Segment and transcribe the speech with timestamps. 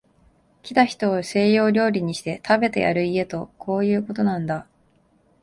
[0.63, 4.65] 来た人を西洋料理にして、食べてやる家とこういうことなんだ